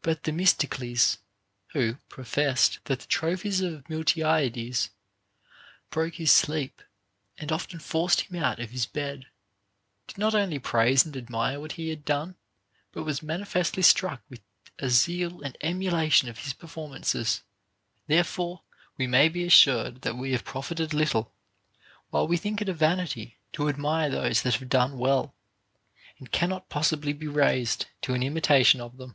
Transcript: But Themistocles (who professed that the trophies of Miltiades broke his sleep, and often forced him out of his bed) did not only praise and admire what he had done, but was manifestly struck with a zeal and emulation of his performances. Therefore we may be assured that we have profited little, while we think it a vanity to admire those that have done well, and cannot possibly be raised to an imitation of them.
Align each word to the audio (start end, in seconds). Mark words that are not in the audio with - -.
But 0.00 0.22
Themistocles 0.22 1.18
(who 1.74 1.96
professed 2.08 2.78
that 2.84 3.00
the 3.00 3.06
trophies 3.06 3.60
of 3.60 3.86
Miltiades 3.90 4.88
broke 5.90 6.14
his 6.14 6.32
sleep, 6.32 6.80
and 7.36 7.52
often 7.52 7.78
forced 7.78 8.22
him 8.22 8.42
out 8.42 8.58
of 8.58 8.70
his 8.70 8.86
bed) 8.86 9.26
did 10.06 10.16
not 10.16 10.34
only 10.34 10.58
praise 10.58 11.04
and 11.04 11.14
admire 11.14 11.60
what 11.60 11.72
he 11.72 11.90
had 11.90 12.06
done, 12.06 12.36
but 12.90 13.02
was 13.02 13.22
manifestly 13.22 13.82
struck 13.82 14.22
with 14.30 14.40
a 14.78 14.88
zeal 14.88 15.42
and 15.42 15.58
emulation 15.60 16.30
of 16.30 16.38
his 16.38 16.54
performances. 16.54 17.42
Therefore 18.06 18.62
we 18.96 19.06
may 19.06 19.28
be 19.28 19.44
assured 19.44 20.00
that 20.00 20.16
we 20.16 20.32
have 20.32 20.42
profited 20.42 20.94
little, 20.94 21.34
while 22.08 22.26
we 22.26 22.38
think 22.38 22.62
it 22.62 22.68
a 22.70 22.72
vanity 22.72 23.36
to 23.52 23.68
admire 23.68 24.08
those 24.08 24.40
that 24.40 24.54
have 24.54 24.70
done 24.70 24.96
well, 24.96 25.34
and 26.18 26.32
cannot 26.32 26.70
possibly 26.70 27.12
be 27.12 27.28
raised 27.28 27.84
to 28.00 28.14
an 28.14 28.22
imitation 28.22 28.80
of 28.80 28.96
them. 28.96 29.14